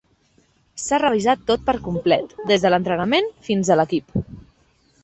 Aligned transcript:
S'ha 0.83 0.99
revisat 1.03 1.43
tot 1.51 1.67
per 1.67 1.75
complet, 1.89 2.35
des 2.53 2.65
de 2.67 2.73
l'entrenament 2.73 3.31
fins 3.51 3.71
a 3.71 3.79
l'equip. 3.83 4.23